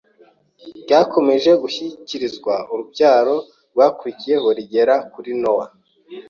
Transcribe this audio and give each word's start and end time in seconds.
ryakomeje 0.83 1.51
gushyikirizwa 1.61 2.53
urubyaro 2.71 3.35
rwakurikiyeho 3.73 4.47
rigera 4.57 4.95
kuri 5.13 5.31
Nowa, 5.41 5.65